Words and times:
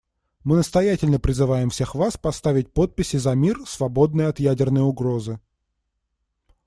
Мы 0.43 0.55
настоятельно 0.55 1.19
призываем 1.19 1.69
всех 1.69 1.93
вас 1.93 2.17
поставить 2.17 2.73
подписи 2.73 3.17
за 3.17 3.35
мир, 3.35 3.59
свободный 3.67 4.25
от 4.25 4.39
ядерной 4.39 4.81
угрозы. 4.81 5.39